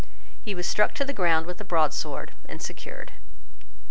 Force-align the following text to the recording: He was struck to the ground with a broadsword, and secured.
He 0.41 0.55
was 0.55 0.67
struck 0.67 0.95
to 0.95 1.05
the 1.05 1.13
ground 1.13 1.45
with 1.45 1.61
a 1.61 1.63
broadsword, 1.63 2.31
and 2.49 2.59
secured. 2.59 3.11